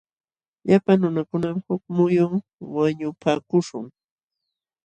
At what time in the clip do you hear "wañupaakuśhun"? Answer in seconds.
2.75-3.85